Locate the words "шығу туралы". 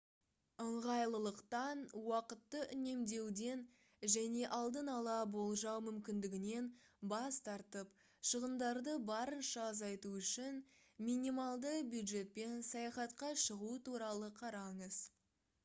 13.45-14.31